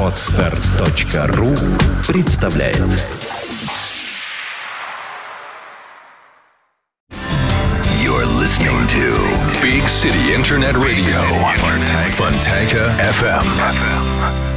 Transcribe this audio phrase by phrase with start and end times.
[0.00, 1.54] Отстар.ру
[2.06, 2.78] представляет
[8.00, 9.12] You're listening to
[9.60, 11.20] Big City Internet Radio.
[12.16, 14.51] Fontanka FM.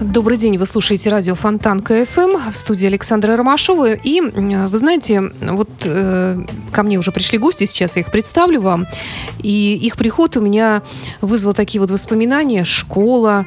[0.00, 3.94] Добрый день, вы слушаете радио Фонтанка ФМ в студии Александра Ромашова.
[3.94, 6.40] И вы знаете, вот э,
[6.70, 8.86] ко мне уже пришли гости, сейчас я их представлю вам.
[9.42, 10.82] И их приход у меня
[11.20, 12.62] вызвал такие вот воспоминания.
[12.62, 13.44] Школа,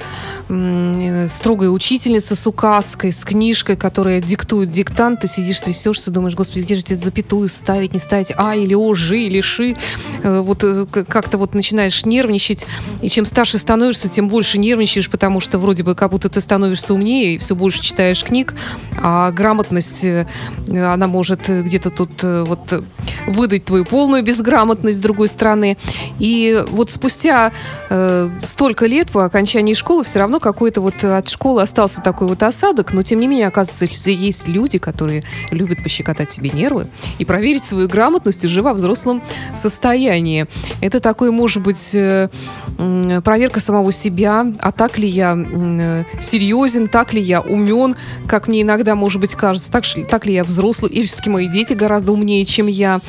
[0.50, 5.22] э, строгая учительница с указкой, с книжкой, которая диктует диктант.
[5.22, 8.94] Ты сидишь, трясешься, думаешь, господи, где же тебе запятую ставить, не ставить А или О,
[8.94, 9.78] Ж или Ши.
[10.22, 12.66] Э, Вот э, как-то вот начинаешь нервничать.
[13.02, 16.94] И чем старше становишься, тем больше нервничаешь, потому что вроде бы как будто ты становишься
[16.94, 18.54] умнее и все больше читаешь книг,
[19.02, 20.28] а грамотность, э,
[20.68, 22.84] она может где-то тут э, вот
[23.28, 25.78] выдать твою полную безграмотность с другой стороны.
[26.20, 27.52] И вот спустя
[27.90, 32.44] э, столько лет по окончании школы все равно какой-то вот от школы остался такой вот
[32.44, 36.88] осадок, но тем не менее, оказывается, есть люди, которые любят пощекотать себе нервы
[37.20, 39.22] и проверить свою грамотность уже во взрослом
[39.56, 40.46] состоянии.
[40.82, 42.30] Это такой, может быть, э,
[43.24, 45.36] проверка самого себя, а так ли я
[46.32, 47.96] серьезен, так ли я умен,
[48.28, 51.74] как мне иногда, может быть, кажется, так, так ли я взрослый, или все-таки мои дети
[51.74, 53.02] гораздо умнее, чем я.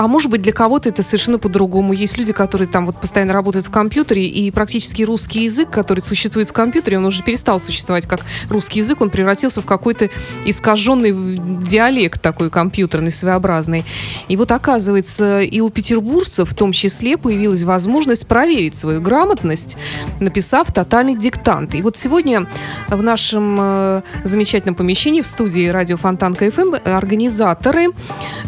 [0.00, 1.92] Э, а может быть, для кого-то это совершенно по-другому.
[1.92, 6.48] Есть люди, которые там вот постоянно работают в компьютере, и практически русский язык, который существует
[6.48, 10.08] в компьютере, он уже перестал существовать как русский язык, он превратился в какой-то
[10.46, 13.84] искаженный диалект такой компьютерный, своеобразный.
[14.28, 19.76] И вот оказывается, и у петербуржцев в том числе появилась возможность проверить свою грамотность,
[20.18, 21.74] написав тотальный диктант.
[21.74, 22.46] И вот сегодня
[22.88, 27.88] в нашем э, замечательном помещении в студии радио Фонтанка ФМ организаторы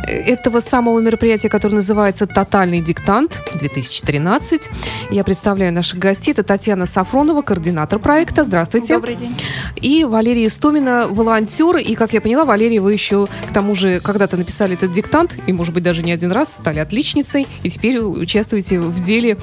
[0.06, 4.70] этого самого мероприятия, которое называется «Тотальный диктант 2013».
[5.10, 6.32] Я представляю наших гостей.
[6.32, 8.44] Это Татьяна Сафронова, координатор проекта.
[8.44, 8.94] Здравствуйте.
[8.94, 9.34] Добрый день.
[9.80, 11.76] И Валерия Истомина, волонтер.
[11.76, 15.52] И, как я поняла, Валерия, вы еще к тому же когда-то написали этот диктант, и,
[15.52, 19.36] может быть, даже не один раз, стали отличницей, и теперь участвуете в деле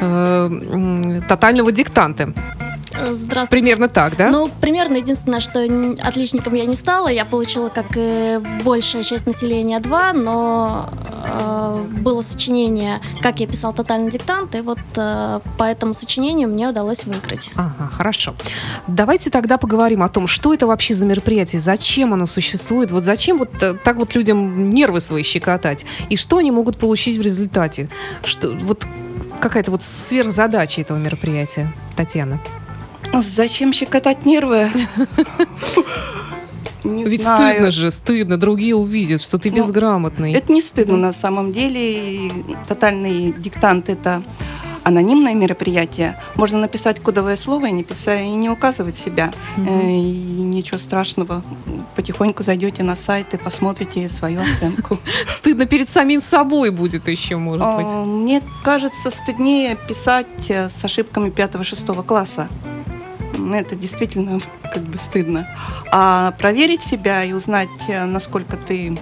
[0.00, 2.32] э, тотального диктанта.
[2.90, 3.50] Здравствуйте.
[3.50, 4.30] Примерно так, да?
[4.30, 5.60] Ну, примерно единственное, что
[6.00, 7.08] отличником я не стала.
[7.08, 10.88] Я получила, как и большая часть населения, два, но
[11.24, 16.68] э, было сочинение, как я писал тотальный диктант, и вот э, по этому сочинению мне
[16.68, 17.50] удалось выиграть.
[17.56, 18.34] Ага, хорошо.
[18.86, 23.38] Давайте тогда поговорим о том, что это вообще за мероприятие, зачем оно существует, вот зачем
[23.38, 27.88] вот э, так вот людям нервы свои щекотать, и что они могут получить в результате.
[28.24, 28.86] Что, вот
[29.40, 32.40] какая-то вот сверхзадача этого мероприятия, Татьяна.
[33.14, 34.68] Зачем щекотать нервы?
[36.84, 37.50] Не Ведь знаю.
[37.54, 40.32] стыдно же, стыдно, другие увидят, что ты Ну, безграмотный.
[40.32, 42.30] Это не стыдно на самом деле.
[42.68, 44.22] Тотальный диктант– это
[44.84, 46.16] анонимное мероприятие.
[46.36, 49.32] Можно написать кодовое слово и не, писать, и не указывать себя.
[49.56, 51.42] Э, И ничего страшного.
[51.96, 55.00] Потихоньку зайдете на сайт и посмотрите свою оценку.
[55.26, 57.86] Стыдно перед самим собой будет еще, может быть.
[57.88, 62.48] А, Мне кажется, стыднее писать э, с ошибками 5-6 класса.
[63.52, 64.40] Это действительно
[64.72, 65.48] как бы стыдно.
[65.92, 68.96] А проверить себя и узнать, э, насколько ты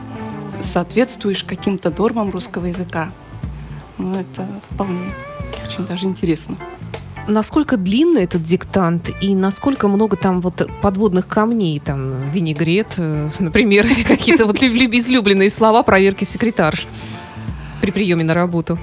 [0.63, 3.11] соответствуешь каким-то нормам русского языка,
[3.99, 5.15] ну, это вполне
[5.67, 6.57] очень даже интересно.
[7.27, 13.87] Насколько длинный этот диктант и насколько много там вот подводных камней, там винегрет, э, например,
[13.91, 16.87] или какие-то вот люб- излюбленные слова проверки секретарш
[17.81, 18.79] при приеме на работу.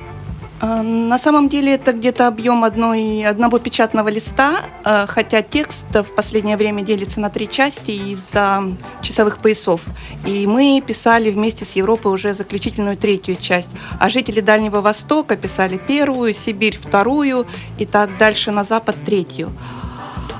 [0.62, 6.16] А, На самом деле это где-то объем одной, одного печатного листа, э, хотя текст в
[6.16, 8.64] последнее время делится на три части из-за
[9.02, 9.82] часовых поясов.
[10.26, 13.70] И мы писали вместе с Европой уже заключительную третью часть.
[14.00, 17.48] А жители Дальнего Востока писали первую, Сибирь вторую
[17.80, 19.52] и так дальше на запад третью.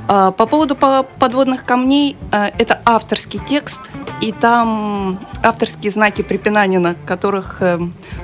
[0.08, 3.80] А, По поводу по- подводных камней, это авторский текст,
[4.22, 7.80] и там авторские знаки препинания, на которых э,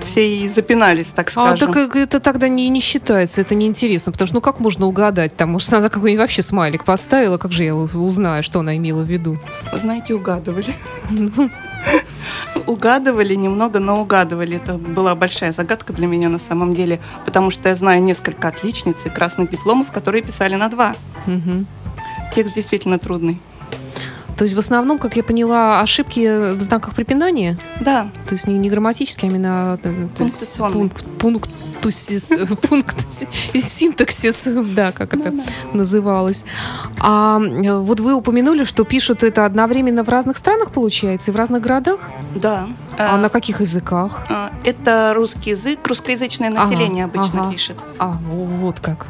[0.05, 1.73] все и запинались, так А скажем.
[1.73, 5.35] так э, это тогда не, не считается, это неинтересно, потому что ну как можно угадать?
[5.35, 9.07] Там, может, она какой-нибудь вообще смайлик поставила, как же я узнаю, что она имела в
[9.07, 9.38] виду?
[9.73, 10.75] Знаете, угадывали.
[12.65, 14.57] Угадывали немного, но угадывали.
[14.57, 18.97] Это была большая загадка для меня на самом деле, потому что я знаю несколько отличниц
[19.05, 20.95] и красных дипломов, которые писали на два.
[22.35, 23.39] Текст действительно трудный.
[24.38, 27.57] То есть в основном, как я поняла, ошибки в знаках препинания?
[27.81, 30.74] Да, То есть не, не грамматические, а именно э, есть Пунктуационные.
[30.89, 32.34] пункт- пунктусис,
[32.69, 32.95] пункт,
[33.60, 35.34] синтаксис, да, как это
[35.74, 36.45] называлось.
[37.00, 41.38] А э, вот вы упомянули, что пишут это одновременно в разных странах, получается, и в
[41.38, 42.10] разных городах?
[42.36, 42.68] Да.
[42.98, 44.25] А Э, на каких языках?
[44.30, 47.51] э, Это русский язык, русскоязычное население Ага, обычно ага.
[47.51, 47.78] пишет.
[48.00, 49.07] А, во- вот как.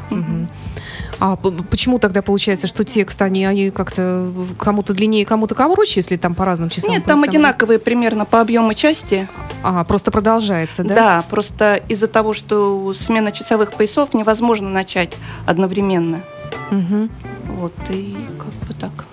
[1.20, 6.34] А почему тогда получается, что текст, они, они как-то кому-то длиннее, кому-то короче, если там
[6.34, 6.92] по разным часам?
[6.92, 9.28] Нет, там одинаковые примерно по объему части.
[9.62, 10.94] А, просто продолжается, да?
[10.94, 15.16] Да, просто из-за того, что смена часовых поясов невозможно начать
[15.46, 16.22] одновременно.
[16.70, 17.10] Мгм.
[17.48, 19.07] Вот, и как бы так.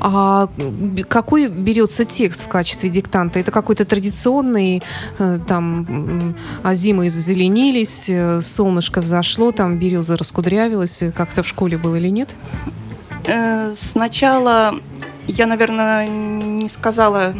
[0.00, 0.48] А
[1.08, 3.38] какой берется текст в качестве диктанта?
[3.38, 4.82] Это какой-то традиционный,
[5.18, 11.96] э, там, а зимы зазеленились, э, солнышко взошло, там береза раскудрявилась, как-то в школе было
[11.96, 12.30] или нет?
[13.26, 14.74] Э, Сначала
[15.26, 17.34] я, наверное, не сказала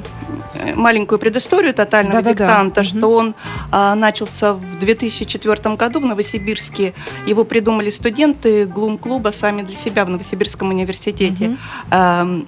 [0.74, 2.44] маленькую предысторию тотального Да-да-да.
[2.46, 3.34] диктанта, что он
[3.70, 6.94] а, начался в 2004 году в Новосибирске.
[7.26, 11.56] Его придумали студенты Глум-клуба сами для себя в Новосибирском университете.
[11.90, 12.46] Эм,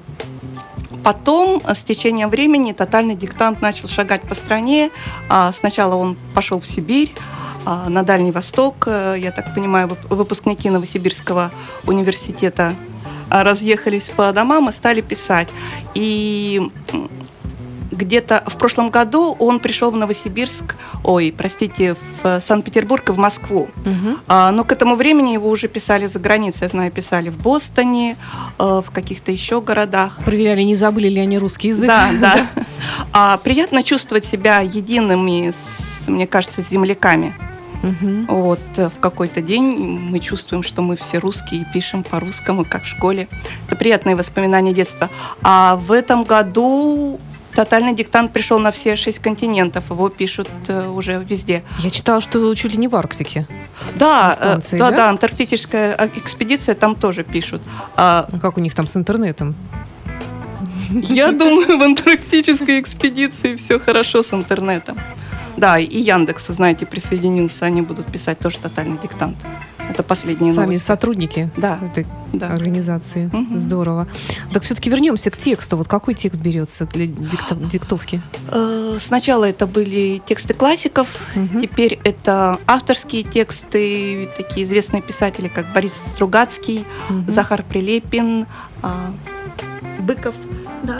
[1.04, 4.90] Потом, с течением времени, тотальный диктант начал шагать по стране.
[5.28, 7.14] А, Сначала он пошел в Сибирь,
[7.64, 8.84] а, на Дальний Восток.
[8.86, 11.50] Э, Я так понимаю, вып- выпускники Новосибирского
[11.86, 12.74] университета
[13.30, 15.48] а, разъехались по домам и стали писать.
[15.94, 16.68] И
[17.98, 23.68] где-то в прошлом году он пришел в Новосибирск, ой, простите, в Санкт-Петербург и в Москву.
[23.84, 24.18] Мгм.
[24.28, 26.62] А, Но к этому времени его уже писали за границей.
[26.62, 28.16] Я знаю, писали в Бостоне,
[28.58, 30.18] э, в каких-то еще городах.
[30.24, 31.88] Проверяли, не забыли ли они русский язык?
[31.88, 32.46] Да, да.
[33.12, 37.34] А, приятно чувствовать себя едиными, с, мне кажется, с земляками.
[37.82, 38.26] Мгм.
[38.26, 42.84] Вот э, в какой-то день мы чувствуем, что мы все русские и пишем по-русскому, как
[42.84, 43.28] в школе.
[43.66, 45.10] Это приятные воспоминания детства.
[45.42, 47.20] А в этом году
[47.58, 49.90] тотальный диктант пришел на все шесть континентов.
[49.90, 51.64] Его пишут э, уже везде.
[51.80, 53.48] Я читала, что чуть ли не в Арктике.
[53.96, 54.96] Да, На э, да, да?
[54.96, 57.62] да, антарктическая э, экспедиция там тоже пишут.
[57.96, 59.56] А, А Как у них там с интернетом?
[60.92, 64.96] Я думаю, в антарктической экспедиции все хорошо с интернетом.
[65.56, 69.36] Да, и Яндекс, знаете, присоединился, они будут писать тоже тотальный диктант.
[69.88, 70.86] Это последние Сами новости.
[70.86, 72.48] сотрудники Да, этой да.
[72.52, 73.30] организации.
[73.32, 73.58] Мгм.
[73.58, 74.06] Здорово.
[74.52, 75.76] Так все-таки вернемся к тексту.
[75.76, 78.20] Вот какой текст берется для дикто- диктовки?
[78.50, 81.60] Э, Сначала это были тексты классиков, Мгм.
[81.60, 87.30] теперь это авторские тексты, такие известные писатели, как Борис Стругацкий, Мгм.
[87.30, 88.46] Захар Прилепин,
[88.82, 89.12] а,
[90.00, 90.34] Быков.
[90.82, 90.98] Да.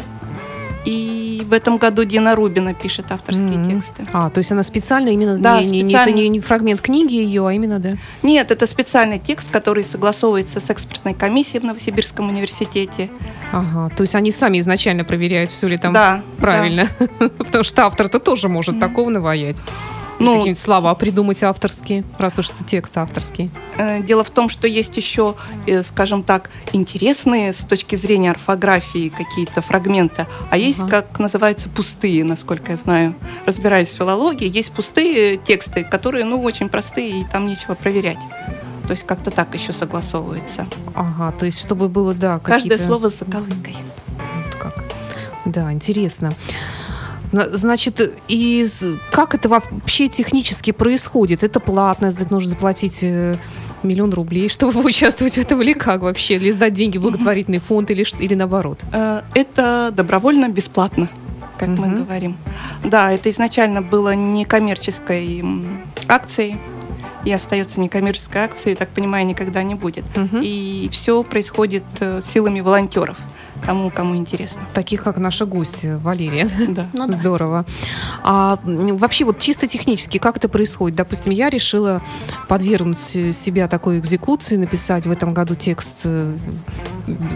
[0.88, 3.70] И в этом году Дина Рубина пишет авторские Мгм.
[3.70, 4.06] тексты.
[4.12, 6.10] А, то есть она специально именно Да, не, не- не- специально.
[6.10, 7.94] это не, не фрагмент книги ее, а именно, да.
[8.22, 13.10] Нет, это специальный текст, который согласовывается с экспертной комиссией в Новосибирском университете.
[13.52, 13.94] Ага.
[13.94, 16.86] То есть они сами изначально проверяют, все ли там да, правильно.
[17.38, 19.62] Потому что автор-то тоже может такого наваять.
[20.18, 23.50] Ну- Какие-нибудь слова придумать авторские, раз уж это текст авторский.
[23.76, 25.36] Э, Дело в том, что есть еще,
[25.66, 30.88] э, скажем так, интересные с точки зрения орфографии какие-то фрагменты, а есть, Ага.
[31.02, 33.14] как называются, пустые, насколько я знаю.
[33.46, 38.18] Разбираюсь в филологии, есть пустые тексты, которые, ну, очень простые, и там нечего проверять.
[38.86, 40.66] То есть как-то так еще согласовывается.
[40.94, 43.76] Ага, то есть чтобы было, да, Каждое слово с заковыкой.
[44.44, 44.84] Вот как.
[45.44, 46.30] Да, интересно.
[46.30, 46.34] На-
[47.32, 48.66] Значит, и
[49.10, 51.42] как это вообще технически происходит?
[51.42, 53.34] Это платно, нужно заплатить э,
[53.82, 56.34] миллион рублей, чтобы участвовать в этом, или как вообще?
[56.36, 58.80] Или сдать деньги в благотворительный фонд, или, или наоборот?
[58.92, 61.08] Э, Это добровольно, бесплатно,
[61.58, 62.04] как мы Мгм.
[62.04, 62.36] говорим.
[62.84, 65.44] Да, это изначально было некоммерческой
[66.08, 66.58] акцией
[67.24, 70.04] и остается некоммерческой акцией, так понимаю, никогда не будет.
[70.16, 70.40] Мгм.
[70.42, 73.18] И все происходит э, силами волонтеров,
[73.64, 74.62] тому, кому интересно.
[74.72, 76.48] Таких, как наша гостья Валерия.
[76.68, 76.90] Да.
[76.92, 77.12] Ну да.
[77.12, 77.64] Здорово.
[78.22, 80.96] А вообще вот чисто технически, как это происходит?
[80.96, 82.02] Допустим, я решила
[82.46, 86.36] подвергнуть э, себя такой экзекуции, написать в этом году текст, э,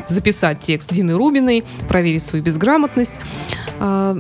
[0.07, 3.15] записать текст Дины Рубиной, проверить свою безграмотность.
[3.81, 4.17] А,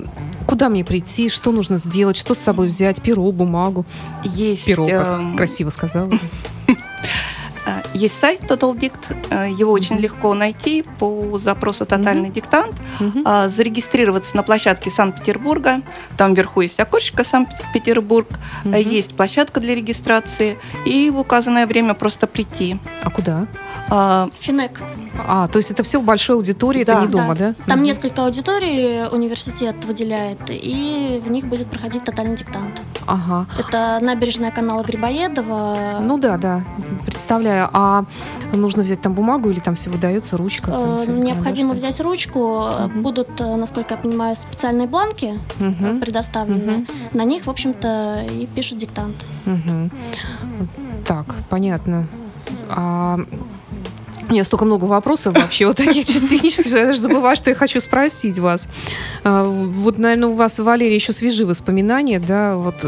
[0.46, 3.86] Куда мне прийти, что нужно сделать, что с собой взять, перо, бумагу.
[4.24, 6.10] Есть, Перо, как эм, красиво сказала.
[7.66, 12.74] э, есть сайт Total Dict, э, его очень легко найти по запросу «Тотальный диктант».
[13.00, 13.22] Мгм.
[13.24, 15.82] а, зарегистрироваться на площадке Санкт-Петербурга.
[16.16, 18.28] Там вверху есть окошечко Санкт-Петербург,
[18.64, 22.78] э, есть площадка для регистрации, и в указанное время просто прийти.
[23.02, 23.46] А куда?
[23.88, 24.80] А, Финек.
[25.26, 27.00] А, то есть это все в большой аудитории, это Да.
[27.02, 27.54] не дома, да?
[27.66, 27.86] Там Мгм.
[27.86, 32.80] несколько аудиторий университет выделяет, и в них будет проходить тотальный диктант.
[33.06, 33.46] Ага.
[33.58, 35.98] Это набережная канала Грибоедова.
[36.00, 36.64] Ну да, да,
[37.04, 37.68] представляю.
[37.72, 38.04] А
[38.52, 40.70] нужно взять там бумагу или там все выдается, ручка?
[40.70, 42.68] там Э, всё, Необходимо взять ручку.
[42.86, 43.02] Мгм.
[43.02, 45.64] Будут, э, насколько я понимаю, специальные бланки да?
[45.66, 46.72] Мгм, предоставлены.
[46.78, 46.86] Мгм.
[47.12, 49.16] На них, в общем-то, и пишут диктант.
[49.44, 49.90] мгм.
[51.06, 52.06] Так, понятно.
[52.70, 53.18] А
[54.28, 57.80] у меня столько много вопросов вообще вот таких технических, я даже забываю, что я хочу
[57.80, 58.68] спросить вас.
[59.24, 62.56] А, Вот, наверное, у вас, Валерия, еще свежие воспоминания, да?
[62.56, 62.84] Вот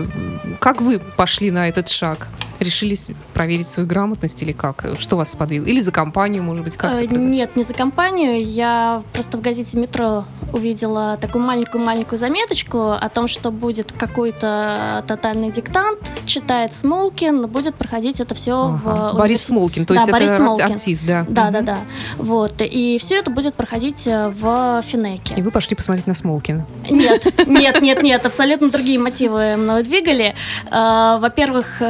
[0.61, 2.29] как вы пошли на этот шаг?
[2.65, 4.85] Решились проверить свою грамотность или как?
[4.99, 5.67] Что вас сподвигло?
[5.67, 7.07] Или за компанию, может быть, как Э?
[7.07, 8.43] Нет, не за компанию.
[8.43, 15.51] Я просто в газете «Метро» увидела такую маленькую-маленькую заметочку о том, что будет какой-то тотальный
[15.51, 19.13] диктант, читает Смолкин, будет проходить это все Ага.
[19.13, 19.45] в Борис.
[19.45, 20.65] Смолкин, то Да, есть Борис это Смолкин.
[20.67, 21.27] артист, да?
[21.29, 21.65] Да, да, Мгм.
[21.67, 21.79] да.
[22.19, 22.55] Вот.
[22.61, 25.35] И все это будет проходить э, в Финеке.
[25.37, 26.67] И вы пошли посмотреть на Смолкина.
[26.89, 30.35] Нет, нет, нет, нет, абсолютно другие мотивы мною двигали.
[30.71, 31.83] Э, Во-первых,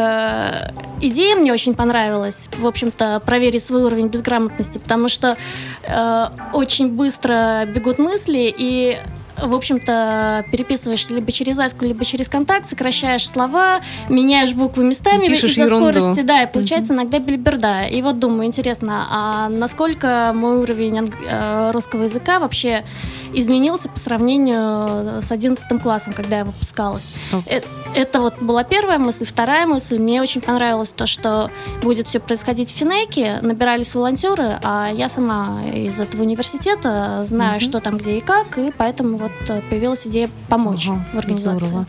[1.00, 5.36] идея мне очень понравилась, в общем-то, проверить свой уровень безграмотности, потому что
[5.82, 8.98] э, очень быстро бегут мысли, и
[9.40, 15.66] в общем-то, переписываешься либо через Аську, либо через контакт, сокращаешь слова, меняешь буквы местами из-за
[15.66, 17.84] скорости, да, и получается иногда бельберда.
[17.86, 22.84] И вот думаю, интересно, а насколько мой уровень э, русского языка вообще
[23.32, 27.12] изменился по сравнению с 11 классом, когда я выпускалась?
[27.46, 27.60] Э-
[27.94, 29.24] Это вот была первая мысль.
[29.24, 31.50] Вторая мысль, мне очень понравилось то, что
[31.82, 37.60] будет все происходить в Финеке, набирались волонтеры, а я сама из этого университета знаю, Мгм.
[37.60, 41.66] что там, где и как, и поэтому вот э, появилась идея помочь Ага, в организации.
[41.66, 41.86] здорово.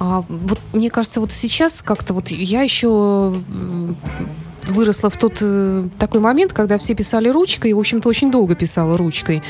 [0.00, 3.34] А, вот мне кажется, вот сейчас как-то вот я еще
[4.66, 8.54] выросла в тот э, такой момент, когда все писали ручкой, и, в общем-то, очень долго
[8.54, 9.42] писала ручкой.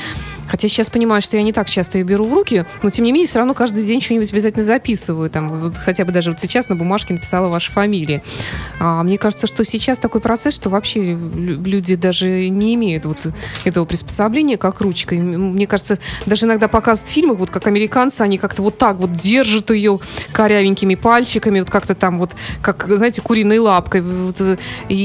[0.49, 3.11] Хотя сейчас понимаю, что я не так часто ее беру в руки, но тем не
[3.11, 5.29] менее все равно каждый день что-нибудь обязательно записываю.
[5.29, 8.21] Там, вот, хотя бы даже вот сейчас на бумажке написала ваша фамилия.
[8.79, 13.17] А, мне кажется, что сейчас такой процесс, что вообще лю- люди даже не имеют вот
[13.65, 15.19] этого приспособления, как ручкой.
[15.19, 19.11] Мне кажется, даже иногда показывают в фильмах, вот как американцы, они как-то вот так вот
[19.11, 19.99] держат ее
[20.31, 22.31] корявенькими пальчиками, вот как-то там вот,
[22.61, 24.01] как, знаете, куриной лапкой.
[24.01, 24.57] Вот, э,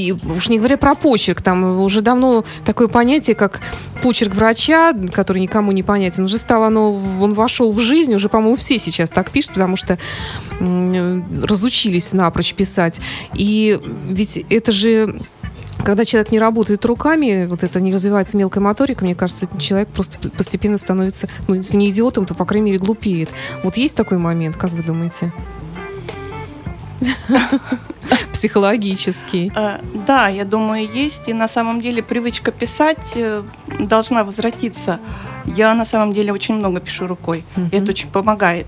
[0.02, 3.60] и уж не говоря про почерк, там уже давно такое понятие, как
[4.02, 8.56] почерк врача, который никому не понятен, уже стало оно, он вошел в жизнь, уже, по-моему,
[8.56, 9.98] все сейчас так пишут, потому что
[10.60, 13.00] разучились напрочь писать.
[13.34, 13.78] И
[14.08, 15.20] ведь это же
[15.84, 20.30] когда человек не работает руками, вот это не развивается мелкая моторика, мне кажется, человек просто
[20.30, 23.30] постепенно становится, ну, если не идиотом, то, по крайней мере, глупеет.
[23.64, 25.32] Вот есть такой момент, как вы думаете?
[28.32, 29.52] Психологический.
[29.56, 31.28] Э, Да, я думаю, есть.
[31.28, 33.42] И на самом деле привычка писать э,
[33.80, 34.98] должна возвратиться.
[35.44, 37.44] Я на самом деле очень много пишу рукой.
[37.72, 38.66] И это очень помогает.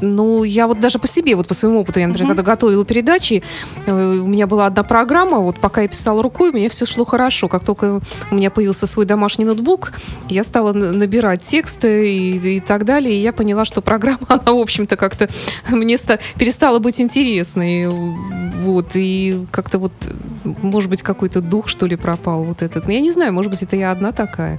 [0.00, 2.36] Ну, я вот даже по себе, вот по своему опыту, я, например, Мгм.
[2.36, 3.42] когда готовила передачи,
[3.86, 7.04] э, у меня была одна программа, вот пока я писала рукой, у меня все шло
[7.04, 7.48] хорошо.
[7.48, 9.92] Как только у меня появился свой домашний ноутбук,
[10.28, 14.58] я стала набирать тексты и, и так далее, и я поняла, что программа, она, в
[14.58, 15.28] общем-то, как-то
[15.70, 17.88] мне ста- перестала быть интересной.
[17.88, 19.92] Вот, и как-то вот,
[20.44, 22.86] может быть, какой-то дух, что ли, пропал вот этот.
[22.86, 24.58] Ну, Я не знаю, может быть, это я одна такая.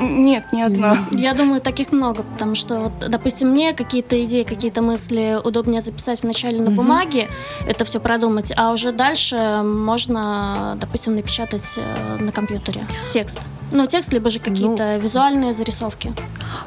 [0.00, 0.96] Нет, не одна.
[1.12, 6.22] Я думаю, таких много, потому что, вот, допустим, мне какие-то идеи, какие-то мысли удобнее записать
[6.22, 6.74] вначале на Мгм.
[6.76, 7.28] бумаге,
[7.66, 13.40] это все продумать, а уже дальше можно, допустим, напечатать э, на компьютере текст.
[13.72, 16.12] Ну, текст, либо же какие-то визуальные зарисовки.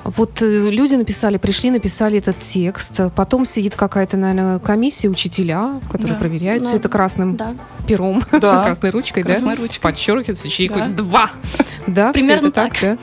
[0.04, 3.00] Вот э, люди написали, пришли, написали этот текст.
[3.16, 6.20] Потом сидит какая-то, наверное, комиссия, учителя, которые Да.
[6.20, 7.54] проверяют Ну, все это красным Да.
[7.88, 8.64] пером, Да.
[8.64, 9.62] красной ручкой, Красной да?
[9.62, 9.80] ручкой.
[9.82, 10.88] Подчеркивается, чайку Да.
[10.88, 11.30] два.
[11.88, 12.82] Да, Примерно так, так.
[12.82, 12.98] да?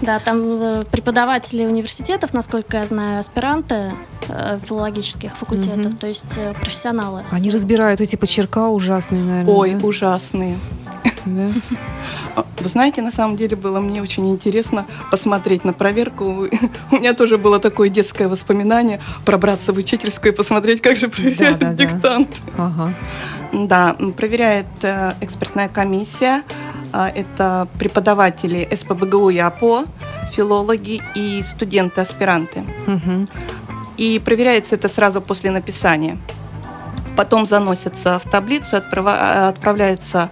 [0.00, 3.90] Да, там э, преподаватели университетов, насколько я знаю, аспиранты
[4.28, 5.96] э, филологических факультетов, Мгм.
[5.96, 7.24] то есть э, профессионалы.
[7.32, 9.52] Они разбирают эти почерка ужасные, наверное.
[9.52, 9.84] Ой, да?
[9.84, 10.56] ужасные.
[11.24, 11.48] Да.
[12.36, 16.48] А, Вы знаете, на самом деле было мне очень интересно посмотреть на проверку.
[16.90, 21.58] У меня тоже было такое детское воспоминание пробраться в учительскую и посмотреть, как же проверяют
[21.58, 21.74] Да-да-да.
[21.74, 22.36] диктант.
[22.56, 22.94] Ага.
[23.52, 26.42] Да, проверяет э, экспертная комиссия.
[26.92, 29.84] А, Это преподаватели СПБГУ и АПО,
[30.32, 32.64] филологи и студенты-аспиранты.
[32.86, 33.28] Мгм.
[33.96, 36.18] И проверяется это сразу после написания.
[37.16, 40.30] Потом заносится в таблицу, отправляется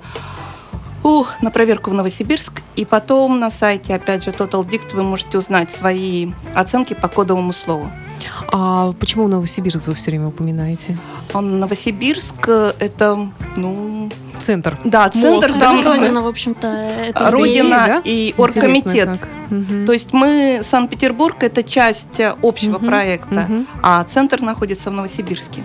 [1.07, 2.63] ух, на проверку в Новосибирск.
[2.75, 7.53] И потом на сайте, опять же, Total Dict вы можете узнать свои оценки по кодовому
[7.53, 7.91] слову.
[8.53, 10.97] А почему Новосибирск вы все время упоминаете?
[11.33, 14.79] Он Новосибирск э, это, ну, Центр.
[14.85, 15.59] Да, центр, Мозг.
[15.59, 18.03] там Родина, в общем-то, это Родина да?
[18.05, 19.19] и оргкомитет.
[19.87, 23.49] То есть мы, Санкт-Петербург, это часть э, общего проекта,
[23.83, 25.63] а центр находится в Новосибирске.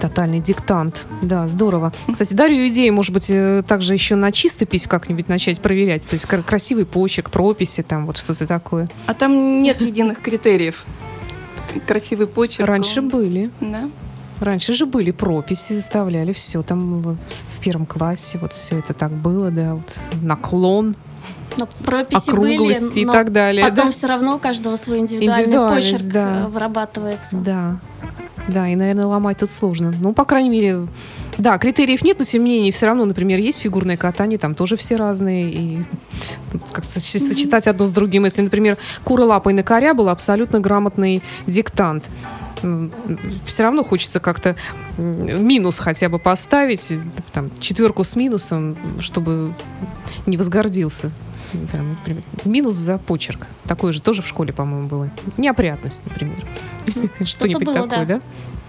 [0.00, 1.06] Тотальный диктант.
[1.22, 1.92] Да, здорово.
[2.12, 6.06] Кстати, дарю идею, может быть, э, также еще на чистопись как-нибудь начать проверять.
[6.06, 8.88] То есть кра- красивый почерк, прописи, там вот что-то такое.
[9.06, 10.84] А там нет единых критериев.
[11.86, 12.68] Красивый почерк.
[12.68, 13.50] Раньше он- были.
[13.60, 13.88] Да.
[14.40, 17.16] Раньше же были прописи, заставляли все там в
[17.62, 20.96] первом классе, вот все это так было, да, вот наклон,
[21.56, 23.64] Но прописи округлости были, и но так далее.
[23.64, 23.90] Потом да?
[23.92, 26.40] все равно у каждого свой индивидуальный Индивидуальность, почерк да.
[26.42, 27.36] э, вырабатывается.
[27.36, 27.76] Да.
[28.48, 29.92] Да, и, наверное, ломать тут сложно.
[30.00, 30.86] Ну, по крайней мере,
[31.38, 34.76] да, критериев нет, но тем не менее, все равно, например, есть фигурное катание, там тоже
[34.76, 35.84] все разные, и
[36.72, 38.24] как-то соч- сочетать одно с другим.
[38.24, 42.10] Если, например, кура лапой на коря был абсолютно грамотный диктант,
[43.44, 44.56] все равно хочется как-то
[44.96, 46.92] минус хотя бы поставить,
[47.32, 49.54] там, четверку с минусом, чтобы
[50.26, 51.10] не возгордился.
[51.70, 53.46] Там, например, Минус за почерк.
[53.64, 55.10] Такое же тоже в школе, по-моему, было.
[55.36, 56.36] Неопрятность, например.
[57.24, 58.20] Что-нибудь такое, да.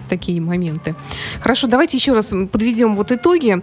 [0.08, 0.94] Такие моменты.
[1.40, 3.62] Хорошо, давайте еще раз подведем вот итоги.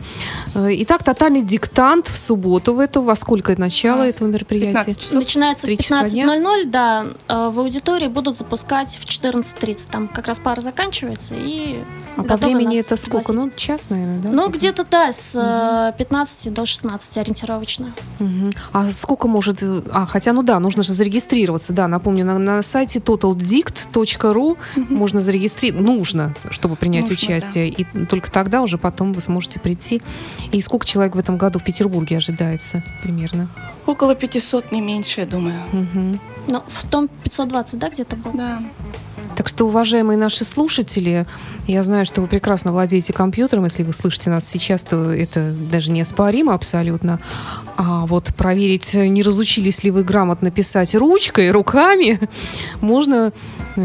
[0.55, 3.01] Э, Итак, тотальный диктант в субботу в эту.
[3.01, 4.71] Во сколько начало А, этого мероприятия?
[4.73, 5.13] 15 часов.
[5.13, 6.25] Начинается в Три часа дня?
[6.25, 7.05] 15.00, да.
[7.27, 9.87] э, В аудитории будут запускать в 14.30.
[9.91, 11.79] Там как раз пара заканчивается и
[12.17, 13.27] А по времени это сколько?
[13.29, 13.51] пригласить.
[13.53, 14.29] Ну, час, наверное, да?
[14.29, 14.85] Ну, Где-то?
[14.89, 17.93] да, с э, 15 до 16 ориентировочно.
[18.71, 19.63] А сколько может...
[19.63, 21.73] э, А, хотя, ну да, нужно же зарегистрироваться.
[21.73, 24.57] Да, напомню, на, на сайте totaldict.ru
[24.89, 25.83] можно зарегистрироваться.
[25.83, 27.69] Нужно, чтобы принять Нужно, участие.
[27.69, 30.01] И только тогда уже потом вы сможете прийти.
[30.51, 33.49] И сколько человек в этом году в Петербурге ожидается примерно?
[33.85, 35.59] Около 500, не меньше, я думаю.
[35.71, 36.19] Мгм.
[36.49, 38.31] Ну, в том 520, да, где-то был?
[38.33, 38.61] Да.
[39.35, 41.25] Так что, уважаемые наши слушатели,
[41.67, 43.63] я знаю, что вы прекрасно владеете компьютером.
[43.65, 47.19] Если вы слышите нас сейчас, то это даже неоспоримо абсолютно.
[47.75, 52.19] А вот проверить, не разучились ли вы грамотно писать ручкой, руками,
[52.79, 53.33] можно,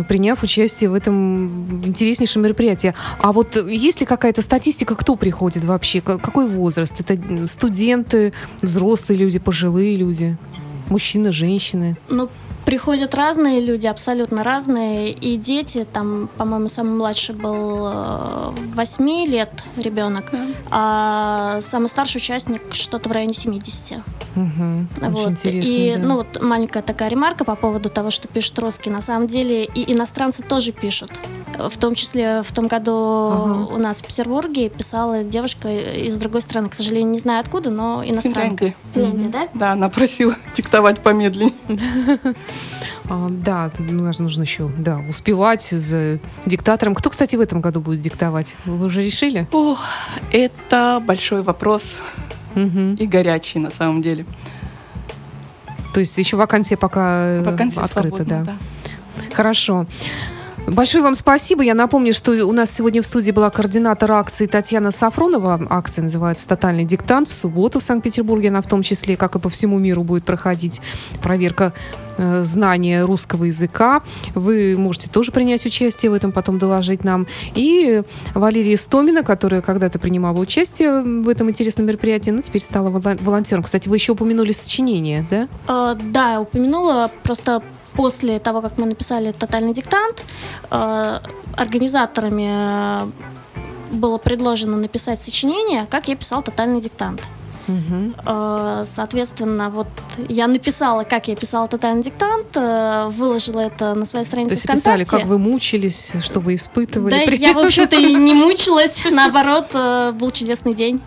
[0.08, 2.92] приняв участие в этом интереснейшем мероприятии.
[3.20, 6.02] А вот есть ли какая-то статистика, кто приходит вообще?
[6.02, 7.00] Ка- Какой возраст?
[7.00, 10.36] Это студенты, взрослые люди, пожилые люди?
[10.88, 11.96] Мужчины, женщины?
[12.08, 12.28] Ну,
[12.68, 15.10] приходят разные люди, абсолютно разные.
[15.10, 17.88] И дети, там, по-моему, самый младший был
[18.74, 20.38] 8 лет ребенок, Да.
[20.70, 24.02] а самый старший участник что-то в районе 70.
[24.34, 24.86] Мгм.
[25.00, 25.28] Очень Вот.
[25.30, 25.66] интересно.
[25.70, 25.98] И, да.
[25.98, 28.92] ну, вот маленькая такая ремарка по поводу того, что пишут русские.
[28.92, 31.10] На самом деле и иностранцы тоже пишут.
[31.58, 33.74] В том числе в том году Ага.
[33.74, 36.68] у нас в Петербурге писала девушка из другой страны.
[36.68, 38.40] К сожалению, не знаю откуда, но иностранка.
[38.40, 38.74] Финляндия.
[38.94, 39.48] Финляндия, да?
[39.54, 41.54] Да, она просила диктовать помедленнее.
[43.10, 46.94] А, да, ну, нужно нужно еще да, успевать за диктатором.
[46.94, 48.54] Кто, кстати, в этом году будет диктовать?
[48.66, 49.48] Вы уже решили?
[49.50, 49.80] Ох,
[50.30, 52.00] это большой вопрос
[52.54, 54.26] и горячий на самом деле.
[55.94, 58.56] То есть еще вакансия пока э, Вакансия открыта, свободна, да.
[59.34, 59.86] Хорошо.
[60.70, 61.62] Большое вам спасибо.
[61.62, 65.66] Я напомню, что у нас сегодня в студии была координатор акции Татьяна Сафронова.
[65.70, 67.28] Акция называется «Тотальный диктант».
[67.28, 70.80] В субботу в Санкт-Петербурге она в том числе, как и по всему миру, будет проходить
[71.22, 71.72] проверка
[72.18, 74.02] э, знания русского языка.
[74.34, 77.26] Вы можете тоже принять участие в этом, потом доложить нам.
[77.54, 78.02] И
[78.34, 83.62] Валерия Стомина, которая когда-то принимала участие в этом интересном мероприятии, ну, теперь стала волон- волонтером.
[83.62, 85.48] Кстати, вы еще упомянули сочинение, да?
[85.68, 87.62] Э, Да, я упомянула, просто
[87.98, 90.22] после того, как мы написали тотальный диктант,
[90.70, 91.20] э,
[91.56, 93.10] организаторами э,
[93.90, 97.20] было предложено написать сочинение, как я писал тотальный диктант.
[98.26, 99.86] Э, Соответственно, вот
[100.28, 104.62] я написала, как я писала тотальный диктант, э, выложила это на своей То странице есть
[104.66, 105.16] писали, ВКонтакте.
[105.18, 107.10] как вы мучились, что вы испытывали.
[107.10, 111.00] Да, при- я, в общем-то, и не мучилась, наоборот, э, был чудесный день.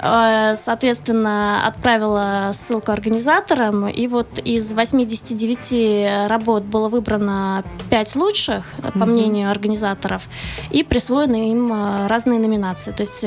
[0.00, 8.98] Э, Соответственно, отправила ссылку организаторам, и вот из 89 работ было выбрано 5 лучших, по
[8.98, 9.10] Мгм.
[9.12, 10.22] мнению организаторов,
[10.70, 11.72] и присвоены им
[12.06, 12.92] разные номинации.
[12.92, 13.24] То есть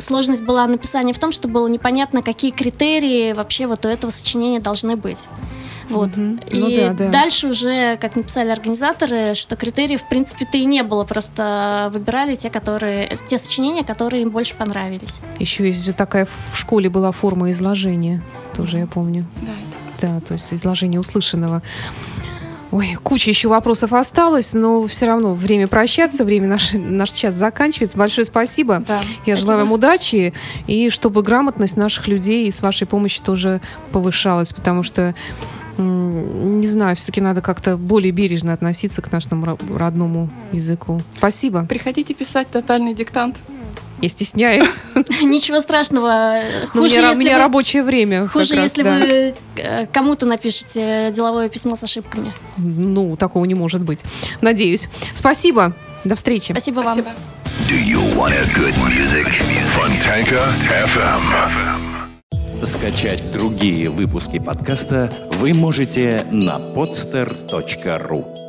[0.00, 4.60] сложность была написания в том, что было непонятно, какие критерии вообще вот у этого сочинения
[4.60, 5.28] должны быть.
[5.88, 6.16] Вот.
[6.16, 6.40] Мгм.
[6.48, 7.08] И Ну да, да.
[7.08, 12.48] дальше уже, как написали организаторы, что критериев, в принципе-то и не было, просто выбирали те,
[12.48, 15.18] которые, те сочинения, которые им больше понравились.
[15.38, 18.22] Еще есть же такая в школе была форма изложения,
[18.54, 19.26] тоже я помню.
[19.42, 19.52] Да.
[20.00, 21.62] Да, то есть изложение услышанного.
[22.72, 27.98] Ой, куча еще вопросов осталось, но все равно время прощаться, время наш, наш час заканчивается.
[27.98, 28.84] Большое спасибо.
[28.86, 28.98] Да.
[28.98, 29.02] Я
[29.34, 29.36] Спасибо.
[29.40, 30.32] желаю вам удачи,
[30.68, 35.16] и чтобы грамотность наших людей и с вашей помощью тоже повышалась, потому что,
[35.78, 41.00] не знаю, все-таки надо как-то более бережно относиться к нашему ро- родному языку.
[41.16, 41.64] Спасибо.
[41.66, 43.36] Приходите писать тотальный диктант.
[44.00, 44.80] Я стесняюсь.
[45.22, 46.40] Ничего страшного.
[46.68, 48.26] Хуже, у меня, рабочее время.
[48.28, 48.98] Хуже, раз, если да.
[48.98, 52.32] вы э, кому-то напишете деловое письмо с ошибками.
[52.56, 54.04] Ну, такого не может быть.
[54.40, 54.88] Надеюсь.
[55.14, 55.74] Спасибо.
[56.04, 56.52] До встречи.
[56.52, 57.04] Спасибо вам.
[62.62, 68.39] Скачать другие выпуски подкаста вы можете на podster.ru